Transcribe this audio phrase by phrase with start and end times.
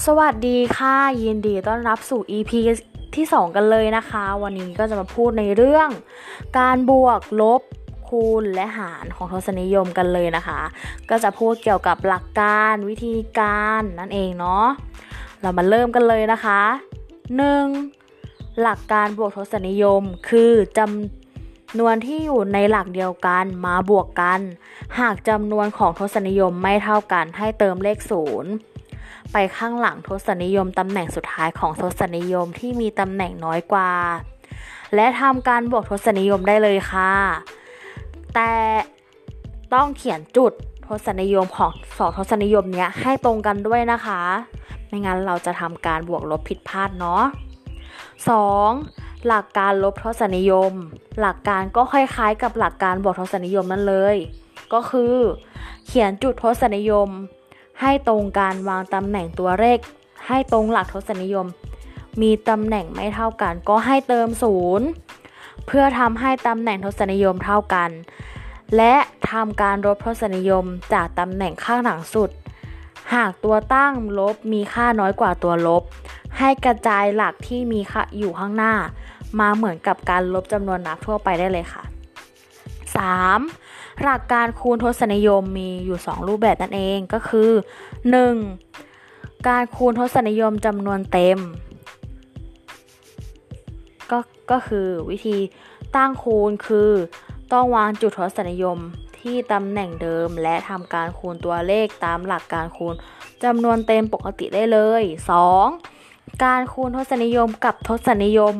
[0.00, 2.52] สวัสดีค่ะยินดีต้อนรับสู่ EP
[3.16, 5.88] ที่ 2 กันเลยนะคะ วันนี้ก็จะมาพูดในเรื่อง
[6.58, 7.62] การบวกลบ
[8.08, 10.60] คูณและหารของทศนิยมกันเลยนะคะ
[11.10, 14.66] ก็จะพูดเกี่ยวกับหลักการวิธีการนั่นเองเนาะ
[15.40, 16.60] เรามาเริ่มกันเลยนะคะ
[17.40, 18.60] 1.
[18.60, 24.40] หลักการบวกทศนิยมคือจำนวนที่อยู่ในหลักเดียวกันมาบวกกัน
[25.00, 28.52] หากจำนวนของทศนิยมไม่เท่ากันให้เติมเลขศูนย์
[29.32, 33.90] ไปข้างหลังทศนิยมตำแหน่งสุดท้ายของทศนิยมที่มีตำแหน่งน้อยกว่า
[34.94, 37.12] และทำการบวกทศนิยมได้เลยค่ะ
[38.34, 38.52] แต่
[39.74, 40.52] ต้องเขียนจุด
[40.86, 44.20] ทศนิยมของสองทศนิยมเนี้ยให้ตรงกันด้วยนะคะ
[44.86, 47.22] ไม่งั้นเราจะทำการบวกลบผิดพลาดเนาะ
[48.44, 49.26] 2.
[49.26, 50.72] หลักการลบทศนิยม
[51.20, 54.16] หลักการก็คล้ายๆ กับหลักการบวกทศนิยมนั่นเลย
[54.72, 55.14] ก็คือ
[55.86, 57.08] เขียนจุดทศนิยม
[57.82, 59.78] ให้ตรงการวางตำแหน่งตัวเลข
[60.26, 61.46] ให้ตรงหลักทศนิยม
[62.20, 64.86] มีตำแหน่งไม่เท่ากัน ก็ให้เติมศูนย์
[65.66, 67.90] เพื่อทำให้ตำแหน่งทศนิยมเท่ากัน
[68.76, 68.94] และ
[69.30, 72.30] ทำการลบทศนิยมจากตำแหน่งข้างหลังสุด
[73.14, 75.82] หากตัวตั้งลบมีค่าน้อยกว่าตัวลบ
[76.38, 78.74] ให้กระจายหลักที่มีค่าอยู่ข้างหน้า
[79.40, 81.82] มาเหมือนกับการลบจำนวนนับทั่วไปได้เลยค่ะ
[83.02, 83.71] 3.
[84.02, 87.50] หลักการคูณทศนิยมมีอยู่ 2 รูปแบบนั่นเองก็คือ
[88.68, 89.48] 1.
[89.48, 91.38] การคูณทศนิยมจำนวนเต็ม
[94.10, 94.18] ก็
[94.50, 95.36] ก็คือวิธี
[95.96, 96.90] ตั้งคูณคือ
[97.52, 98.78] ต้องวางจุดทศนิยม
[99.18, 102.94] ที่ตำแหน่งเดิมและทำการคูณตัวเลขตามหลักการคูณ
[103.44, 105.02] จำนวนเต็มปกติได้เลย
[105.72, 106.44] 2.
[106.44, 108.54] การคูณทศนิยมกับทศนิยม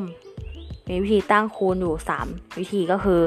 [0.87, 3.21] มีวิธีตั้งคูณอยู่ 3 วิธีก็คือ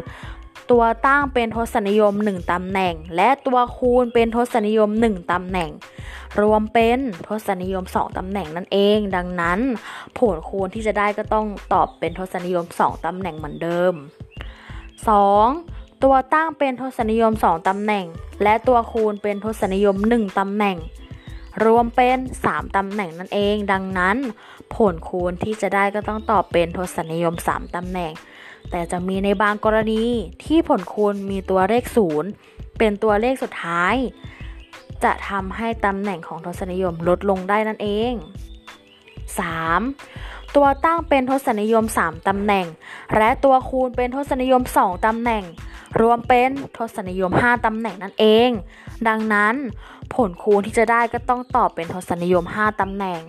[0.71, 5.71] ตัวตั้งเป็นทศนิยม 1ตำแหน่ง และตัวคูณเป็นทศนิยม 1ตำแหน่ง
[6.41, 9.61] รวมเป็นทศนิยม 2ตำแหน่งนั่นเอง ดังนั้น
[10.19, 13.95] ผลคูณที่จะได้ก็ต้องตอบเป็นทศนิยม 2ตำแหน่งเหมือนเดิม
[15.19, 16.03] 2.
[16.03, 18.05] ตัวตั้งเป็นทศนิยม 2ตำแหน่ง
[18.43, 20.77] และตัวคูณเป็นทศนิยม 1ตำแหน่ง
[21.65, 24.17] รวมเป็น 3ตำแหน่งนั่นเอง ดังนั้น
[24.75, 28.13] ผลคูณที่จะได้ก็ต้องตอบเป็นทศนิยม 3ตำแหน่ง
[28.71, 30.05] แต่จะมีในบางกรณี
[30.45, 32.31] ที่ผลคูณมีตัวเลขศูนย์
[32.79, 33.95] เป็นตัวเลขสุดท้าย
[35.05, 38.13] จะทำให้ตำแหน่งของทศนิยมลดลงได้นั่นเอง
[39.35, 40.57] 3.
[40.57, 42.67] ตัวตั้งเป็นทศนิยม 3 ตำแหน่ง
[43.17, 45.45] และตัวคูณเป็นทศนิยม 2 ตำแหน่ง
[46.01, 48.51] รวมเป็นทศนิยม 5 ตำแหน่งนั่นเอง
[49.09, 49.55] ดังนั้น
[50.15, 53.21] ผลคูณที่จะได้ก็ต้องตอบเป็นทศนิยม 5 ตำแหน่ง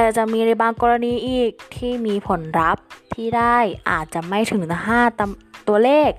[0.00, 3.56] แต่จะมีในบางกรณีอีกที่มีผลลัพธ์ที่ได้
[3.90, 5.00] อาจจะไม่ถึงห้า
[5.68, 6.10] ตัวเลข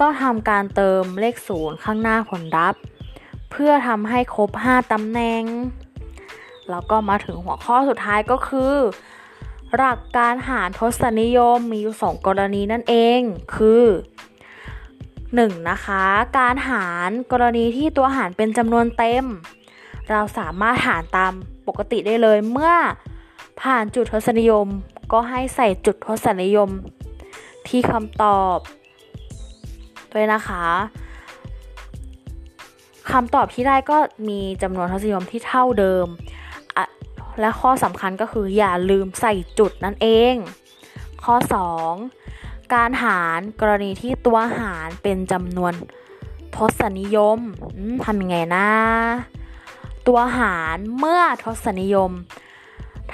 [0.00, 2.80] ต้องทำการเติมเลขศูนย์ข้างหน้าผลลัพธ์
[3.50, 5.42] เพื่อทำให้ครบ 5ตำแหน่ง
[6.70, 8.74] แล้วก็มาถึงหัวข้อสุดท้ายก็คือ
[9.76, 13.20] หลักการหารทศนิยมมีอยู่2กรณีนั่นเอง
[13.54, 13.84] คือ
[14.94, 15.70] 1.
[15.70, 16.04] นะคะ
[16.38, 19.26] การหารกรณีที่ตัวหารเป็นจำนวนเต็ม
[20.10, 21.32] เราสามารถหารตาม
[21.66, 22.72] ปกติได้เลย เมื่อ
[23.60, 24.66] ผ่านจุดทศนิยม
[25.12, 26.70] ก็ให้ใส่จุดทศนิยม
[27.68, 28.58] ที่คำตอบ
[30.12, 30.64] ด้วยนะคะ
[33.10, 33.96] คำตอบที่ได้ก็
[34.28, 36.06] มีจำนวนทศนิยมที่เท่าเดิม
[37.40, 40.34] และข้อสำคัญก็คืออย่าลืมใส่จุดนั่นเอง
[41.24, 41.34] ข้อ
[42.04, 45.72] 2 การหารกรณีที่ตัวหารเป็นจำนวน
[46.56, 47.38] ทศนิยม
[48.04, 48.68] ทำยังไงนะ
[50.06, 52.10] ตัวหารเมื่อทศนิยม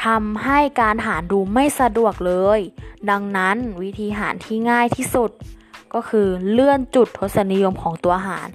[0.04, 2.60] ทำให้การหารดูไม่สะดวกเลย
[3.10, 5.30] ดังนั้นวิธีหารที่ง่ายที่สุด
[5.94, 8.48] ก็คือเลื่อนจุดทศนิยมของตัวหาร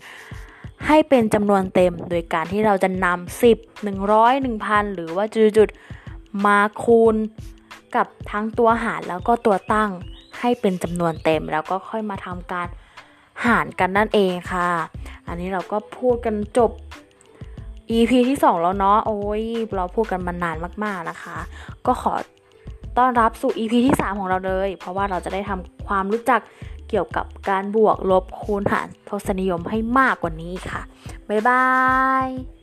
[0.87, 5.25] ให้เป็นจำนวนเต็มโดยการที่เราจะนำ10 100 1000 หรือว่า
[5.57, 7.15] จุดๆมาคูณ
[7.95, 9.91] กับทั้งตัวหารแล้วก็ตัวตั้ง
[10.39, 12.67] ให้เป็นจำนวนเต็ม แล้วก็ค่อยมาทำการ
[13.45, 14.69] หารกันนั่นเองค่ะ
[15.27, 16.71] อันนี้เราก็พูดกันจบ
[17.91, 19.43] EP ที่ 2 แล้วเนาะโอ้ย
[19.75, 21.37] เราพูดกันมานานมากๆนะคะ
[21.85, 22.13] ก็ขอ
[22.97, 26.41] ต้อนรับสู่ EP ที่ 3 ของเราเลย เพราะว่าเราจะได้ทำความรู้จัก
[26.89, 30.81] เกี่ยวกับการบวกลบคูณหารทศนิยมให้มากกว่านี้ค่ะ
[31.29, 31.65] บ๊ายบา
[32.25, 32.54] ย